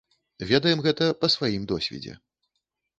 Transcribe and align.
Ведаем 0.51 0.79
гэта 0.87 1.11
па 1.21 1.31
сваім 1.35 1.71
досведзе. 1.75 2.19